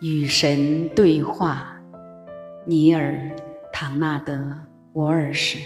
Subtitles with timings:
[0.00, 1.76] 与神对话，
[2.64, 3.14] 尼尔·
[3.72, 4.32] 唐纳德·
[4.92, 5.58] 沃尔什。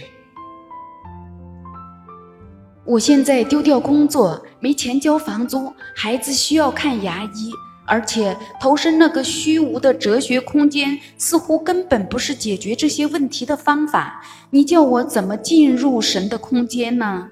[2.86, 7.50] 我现在丢掉工作，没钱交房租，孩子需要看牙医，
[7.86, 14.24] 而且投身那个虚无的哲学空间，似乎根本不是解决这些问题的方法。
[14.48, 17.28] 你叫我怎么进入神的空间呢？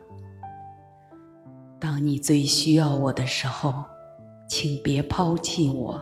[1.81, 3.73] 当你最需要我的时候，
[4.47, 5.99] 请别抛弃我。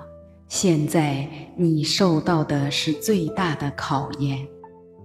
[0.49, 4.49] 现在你受到的是最大的考验，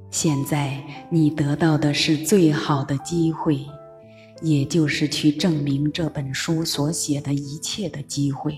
[0.09, 3.59] 现在你得到的是最好的机会，
[4.41, 8.57] 也就是去证明这本书所写的一切的机会。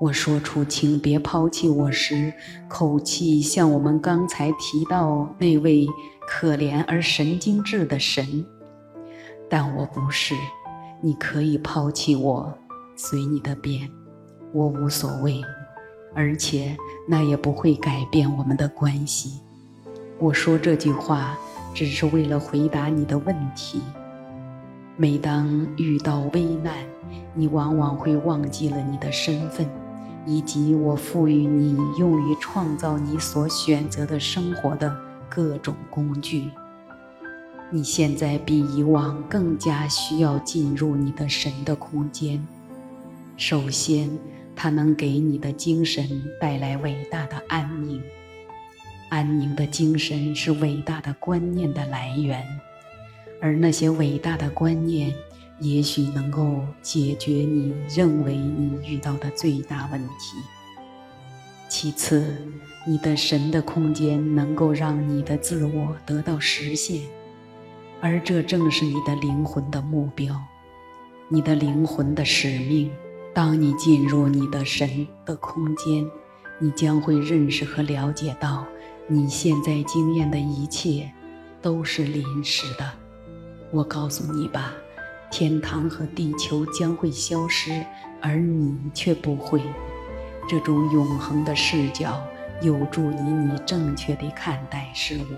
[0.00, 2.32] 我说出“请别抛弃我”时，
[2.68, 5.86] 口气像我们刚才提到那位
[6.26, 8.44] 可怜而神经质的神，
[9.48, 10.34] 但我不是。
[11.00, 12.52] 你可以抛弃我，
[12.96, 13.88] 随你的便，
[14.52, 15.40] 我无所谓。
[16.14, 19.40] 而且那也不会改变我们的关系。
[20.18, 21.38] 我说这句话
[21.72, 23.80] 只是为了回答你的问题。
[24.96, 26.74] 每当遇到危难，
[27.32, 29.66] 你往往会忘记了你的身份，
[30.26, 34.94] 以及我赋予你用于创造你所选择的生活的
[35.28, 36.50] 各种工具。
[37.70, 42.46] 你现在比以往更加需要进入你的神的空间。
[43.36, 44.10] 首先。
[44.62, 46.06] 它能给你的精神
[46.38, 47.98] 带来伟大的安宁，
[49.08, 52.44] 安宁的精神是伟大的观念的来源，
[53.40, 55.14] 而那些伟大的观念
[55.60, 60.36] 也许能够解决你认为你遇到的最大问题。
[61.66, 62.36] 其次，
[62.86, 67.00] 你的神的空间能够让你的自我得到实现，
[68.02, 70.38] 而这正是你的灵魂的目标，
[71.30, 72.90] 你的灵魂的使命。
[73.32, 76.04] 当你进入你的神的空间，
[76.58, 78.66] 你将会认识和了解到，
[79.06, 81.10] 你现在经验的一切
[81.62, 82.92] 都是临时的。
[83.70, 84.72] 我告诉你吧，
[85.30, 87.84] 天堂和地球将会消失，
[88.20, 89.62] 而你却不会。
[90.48, 92.20] 这种永恒的视角
[92.60, 95.36] 有助于你正确地看待事物。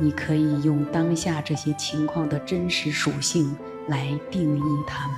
[0.00, 5.16] 你可以用当下这些情况的真实属性来定义它们。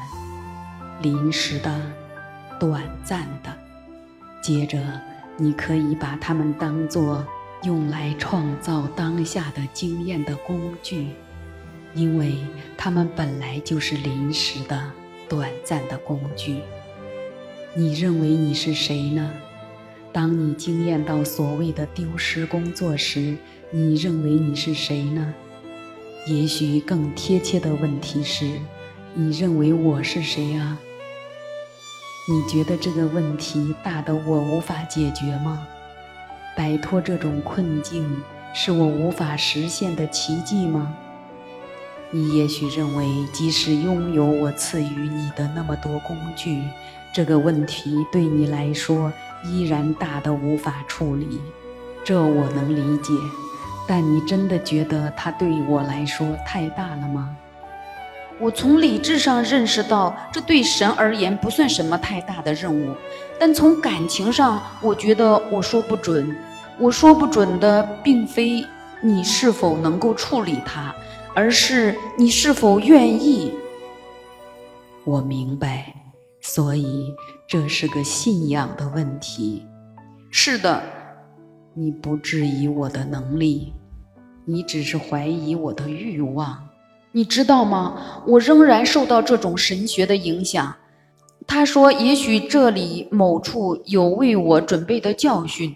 [1.02, 1.80] 临时的、
[2.58, 3.50] 短暂的，
[4.42, 4.78] 接着
[5.36, 7.26] 你可以把它们当作
[7.62, 11.08] 用来创造当下的经验的工具，
[11.94, 12.34] 因为
[12.76, 14.92] 它们本来就是临时的、
[15.26, 16.58] 短暂的工具。
[17.74, 19.32] 你认为你是谁呢？
[20.12, 23.36] 当你经验到所谓的丢失工作时，
[23.70, 25.32] 你认为你是谁呢？
[26.26, 28.58] 也许更贴切的问题是：
[29.14, 30.78] 你认为我是谁啊？
[32.30, 35.66] 你觉得这个问题大的我无法解决吗？
[36.56, 38.22] 摆脱这种困境
[38.54, 40.94] 是我无法实现的奇迹吗？
[42.12, 46.62] 你也许认为，即使拥有我赐予你的那么多工具，
[47.12, 49.12] 这个问题对你来说
[49.44, 51.40] 依然大的无法处理。
[52.04, 53.12] 这我能理解，
[53.88, 57.36] 但你真的觉得它对我来说太大了吗？
[58.40, 62.94] 我从理智上认识到，这对神而言不算什么太大的任务，
[63.38, 66.34] 但从感情上，我觉得我说不准。
[66.78, 68.64] 我说不准的，并非
[69.02, 70.94] 你是否能够处理它，
[71.34, 73.52] 而是你是否愿意。
[75.04, 75.94] 我明白，
[76.40, 77.14] 所以
[77.46, 79.66] 这是个信仰的问题。
[80.30, 80.82] 是的，
[81.74, 83.74] 你不质疑我的能力，
[84.46, 86.69] 你只是怀疑我的欲望。
[87.12, 88.22] 你知道吗？
[88.26, 90.76] 我仍然受到这种神学的影响。
[91.46, 95.74] 他说：“也许这里某处有为我准备的教训。”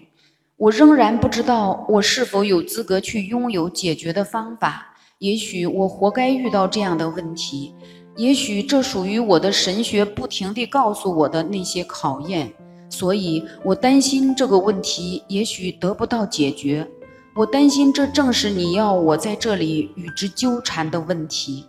[0.55, 4.95] 我仍然不知道我是否有资格去拥有解决的方法。
[5.19, 7.75] 也许我活该遇到这样的问题。
[8.15, 12.53] 也许这属于我的神学不停地告诉我的那些考验。
[12.89, 16.87] 所以我担心这个问题也许得不到解决。
[17.35, 21.65] 我担心，这正是你要我在这里与之纠缠的问题。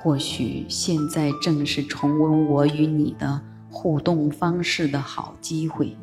[0.00, 5.96] 或许现在正是重温我与你的互动方式的好机会，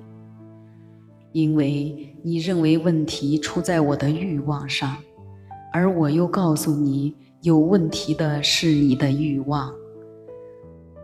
[1.31, 4.98] 因为你认为问题出在我的欲望上，
[5.72, 9.74] 而我又告诉你，有问题的是你的欲望。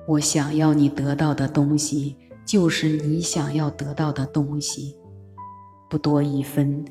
[0.05, 4.97] 我想要你得到的东西，就是你想要得到的东西。
[5.89, 6.83] 不多一分，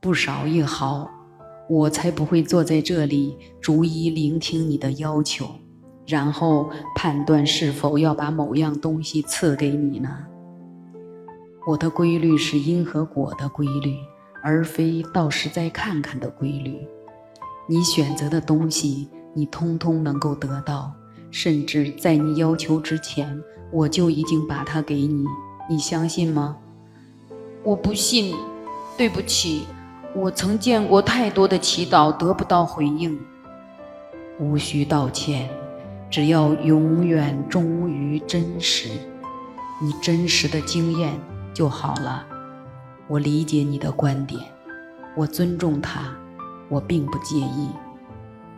[0.00, 1.08] 不少一毫，
[1.68, 5.46] 我才不会坐在这里逐一聆听你的要求，
[6.06, 10.08] 然后判断是否要把某样东西赐给你呢？
[11.66, 13.94] 我的规律是因和果的规律，
[14.42, 16.78] 而非到时再看看的规律。
[17.68, 20.90] 你选择的东西，你通通能够得到，
[21.30, 23.38] 甚至在你要求之前，
[23.70, 25.26] 我就已经把它给你。
[25.68, 26.56] 你相信吗？
[27.68, 28.34] 我不信。
[28.96, 29.66] 对不起，
[30.16, 33.16] 我曾见过太多的祈祷得不到回应。
[34.40, 35.48] 无需道歉，
[36.10, 38.88] 只要永远忠于真实，
[39.82, 41.12] 你真实的经验
[41.52, 42.24] 就好了。
[43.06, 44.40] 我理解你的观点，
[45.14, 46.10] 我尊重他，
[46.70, 47.68] 我并不介意。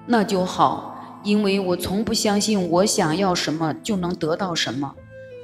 [0.07, 4.95] 那就好，因为我从不相信我想要什么就能得到什么。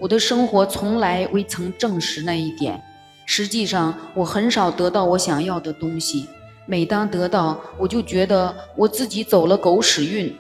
[0.01, 2.81] 我的生活从来未曾证实那一点。
[3.27, 6.29] 实际上，我很少得到我想要的东西。
[6.65, 10.35] 每当得到，我就觉得我自己走了狗屎运。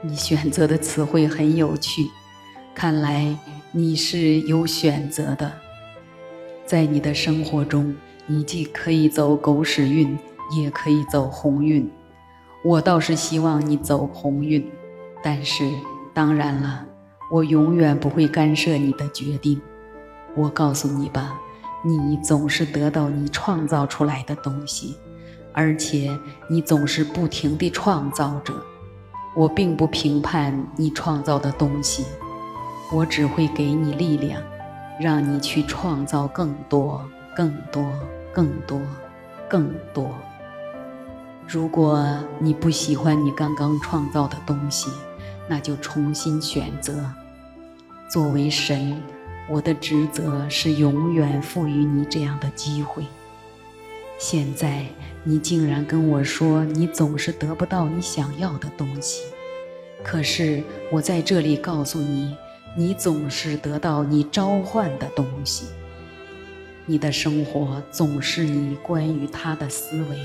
[0.00, 2.02] 你选择的词汇很有趣，
[2.74, 3.36] 看来
[3.70, 5.50] 你是有选择的。
[6.66, 7.94] 在你的生活中，
[8.26, 10.18] 你既可以走狗屎运，
[10.56, 11.88] 也可以走鸿运。
[12.64, 14.68] 我倒是希望你走鸿运，
[15.22, 15.68] 但是
[16.12, 16.84] 当然了，
[17.30, 19.60] 我永远不会干涉你的决定。
[20.36, 21.38] 我告诉你吧。
[21.84, 24.96] 你总是得到你创造出来的东西，
[25.52, 26.16] 而且
[26.48, 28.54] 你总是不停地创造着。
[29.34, 32.04] 我并不评判你创造的东西，
[32.92, 34.40] 我只会给你力量，
[35.00, 37.84] 让你去创造更多、更多、
[38.32, 38.80] 更多、
[39.48, 40.08] 更多。
[41.48, 42.06] 如果
[42.38, 44.88] 你不喜欢你刚刚创造的东西，
[45.48, 46.94] 那就重新选择。
[48.08, 49.02] 作为神。
[49.48, 53.04] 我的职责是永远赋予你这样的机会。
[54.18, 54.86] 现在
[55.24, 59.22] 你竟然跟我说你总是得不到你想要的东西，
[60.02, 62.36] 可是我在这里告诉你，
[62.76, 65.66] 你总是得到你召唤的东西。
[66.86, 70.16] 你的生活总是你关于他的思维，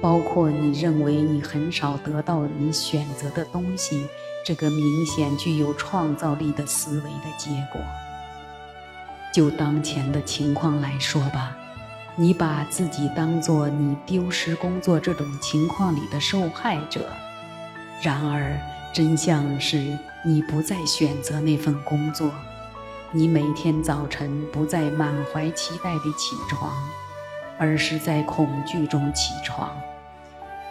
[0.00, 4.06] 包括你认为你很少得到你选择的东西，
[4.44, 7.80] 这个明显具有创造力的思维的结果。
[9.32, 11.56] 就当前的情况来说吧，
[12.16, 17.08] 你把自己当做你丢失工作这种情况里的受害者。
[18.02, 18.58] 然而，
[18.92, 22.30] 真相是你不再选择那份工作，
[23.10, 26.70] 你每天早晨不再满怀期待地起床，
[27.58, 29.74] 而是在恐惧中起床。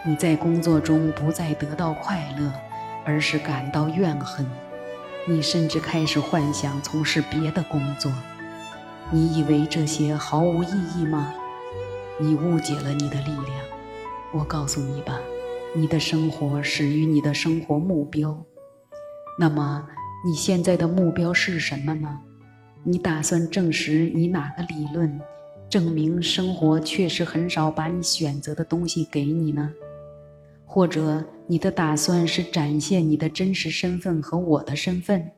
[0.04, 2.52] 你在工作中不再得到快乐，
[3.04, 4.48] 而是感到怨恨。
[5.26, 8.12] 你甚至开始幻想从事别的工作。
[9.14, 11.34] 你以为这些毫无意义吗？
[12.18, 13.46] 你误解了你的力量。
[14.32, 15.20] 我告诉你吧，
[15.76, 18.42] 你的生活始于你的生活目标。
[19.38, 19.86] 那么，
[20.24, 22.20] 你现在的目标是什么呢？
[22.84, 25.20] 你打算证实你哪个理论，
[25.68, 29.70] 证明生活确实很少把你选择的东西给你呢？
[30.64, 35.32] 或者，你的打算是展现你的真实身份和我的身份？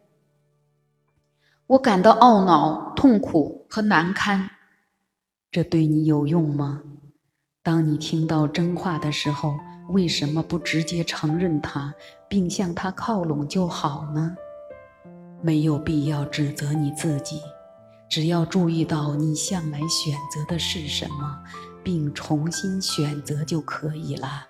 [1.66, 4.48] 我感到懊恼、痛苦和难堪，
[5.50, 6.80] 这对你有用吗？
[7.60, 9.56] 当你听到真话的时候，
[9.88, 11.92] 为什么不直接承认它，
[12.28, 14.36] 并向它靠拢就好呢？
[15.42, 17.40] 没有必要指责你自己，
[18.08, 21.42] 只要注意到你向来选择的是什么，
[21.82, 24.46] 并重新选择就可以了。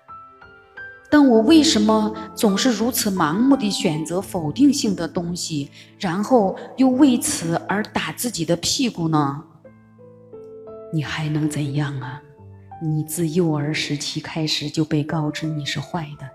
[1.17, 9.41] 但我为什么总是如此盲目地选择否定性的东西，然后又为此而打自己的屁股呢？
[10.91, 12.21] 你还能怎样啊？
[12.83, 16.29] 你自幼儿时期开始就被告知你是坏的，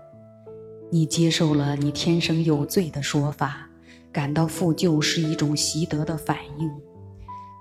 [0.91, 3.69] 你接受了你天生有罪的说法，
[4.11, 6.67] 感到负疚是一种习得的反应，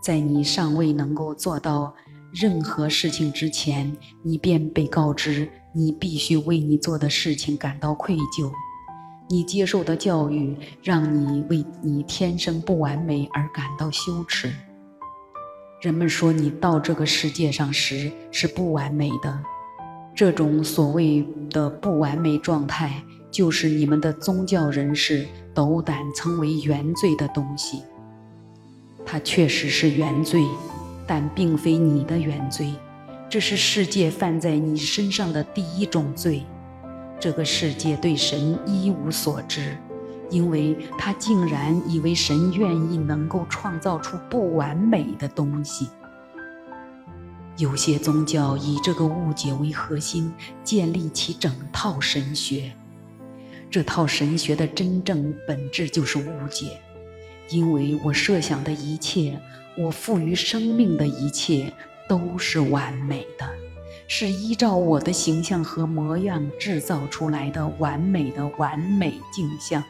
[0.02, 1.94] 在你尚未能够做到。
[2.32, 8.50] 任何事情之前，你便被告知你必须为你做的事情感到愧疚。
[9.28, 14.52] 你接受的教育让你为你天生不完美而感到羞耻。
[15.80, 19.38] 人们说你到这个世界上时是不完美的，
[20.14, 27.82] 这种所谓的不完美状态，就是你们的宗教人士斗胆称为原罪的东西。
[29.06, 30.44] 它确实是原罪。
[31.12, 32.72] 但并非你的原罪，
[33.30, 36.42] 这是世界犯在你身上的第一种罪。
[37.20, 39.78] 这个世界对神一无所知，
[40.30, 45.88] 因为他竟然以为神愿意能够创造出不完美的东西。
[47.56, 50.32] 有些宗教以这个误解为核心，
[50.64, 52.72] 建立起整套神学。
[53.70, 56.80] 这套神学的真正本质就是误解，
[57.48, 59.40] 因为我设想的一切。
[59.78, 61.72] 我赋予生命的一切
[62.10, 63.48] 都是完美的，
[64.08, 69.80] 是依照我的形象和模样制造出来的完美的完美镜像。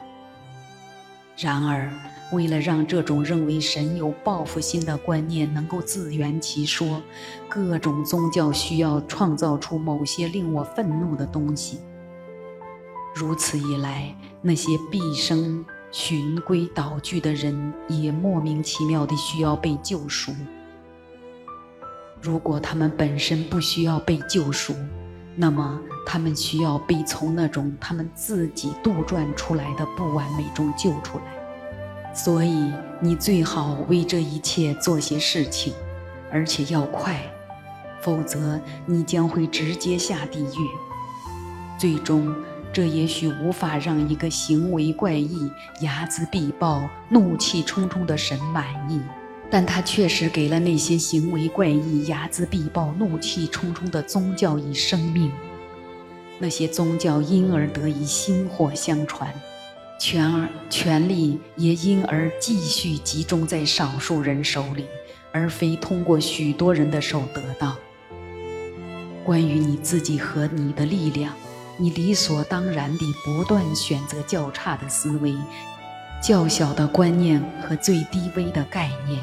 [1.39, 1.91] 然而，
[2.31, 7.01] 为了让这种认为神有报复心的观念能够自圆其说，
[7.49, 11.79] 各种宗教需要创造出某些令我愤怒的东西。
[13.15, 20.35] 如此一来，那些毕生循规蹈矩的人也莫名其妙地需要被救赎。
[22.21, 24.75] 如果他们本身不需要被救赎，
[25.37, 32.15] 那么他们需要被从那种他们自己杜撰出来的不完美中救出来。
[32.15, 35.73] 所以，你最好为这一切做些事情，
[36.31, 37.21] 而且要快，
[38.01, 42.35] 否则你将会直接下地狱，最终。
[42.73, 45.51] 这也许无法让一个行为怪异、
[45.81, 49.01] 睚眦必报、怒气冲冲的神满意，
[49.51, 55.31] 但他确实给了那些行为怪异、睚眦必报、怒气冲冲的宗教以生命。
[56.39, 59.35] 那些宗教因而得以薪火相传，
[59.99, 64.87] 权而权力也因而继续集中在少数人手里，
[65.33, 67.77] 而非通过许多人的手得到。
[69.25, 71.35] 关于你自己和你的力量。
[71.77, 75.35] 你理所当然地不断选择较差的思维、
[76.23, 79.19] 较小的观念和最低微的概念。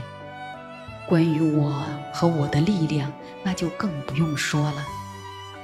[1.07, 1.83] 关于我
[2.13, 3.11] 和我的力量，
[3.43, 4.85] 那就更不用说了。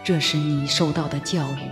[0.04, 1.70] 这是你受到的教育。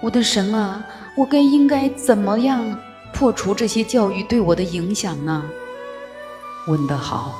[0.00, 0.84] 我的神啊，
[1.16, 2.78] 我该应该怎么样
[3.12, 5.44] 破除这些教育对我的影响呢？
[6.66, 7.34] 问得好，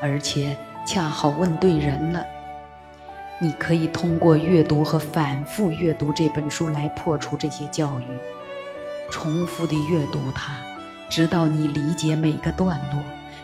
[0.00, 2.24] 而且恰好问对人了。
[3.40, 8.04] 你可以通过阅读和反复阅读这本书来破除这些教育，
[9.10, 10.54] 重复地阅读它，
[11.08, 13.02] 直到你理解每个段落，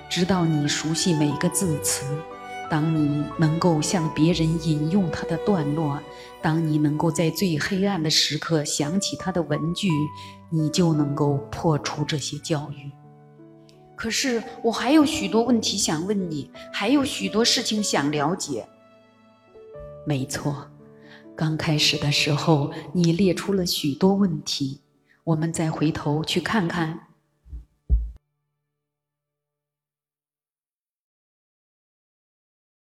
[0.08, 2.06] 直到你熟悉每个字词。
[2.70, 5.98] 当你能够向别人引用他的段落，
[6.42, 9.88] 当你能够在最黑暗的时刻想起他的文句，
[10.50, 12.92] 你就能够破除这些教育。
[13.96, 18.68] 可是我还有许多问题想问你，还有许多事情想了解。
[20.06, 20.70] 没错，
[21.34, 24.82] 刚开始的时候你列出了许多问题，
[25.24, 27.07] 我们再回头去看看。